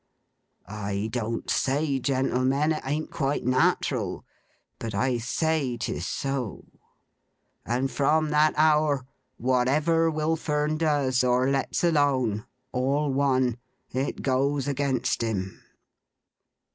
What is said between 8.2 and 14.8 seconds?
that hour, whatever Will Fern does, or lets alone—all one—it goes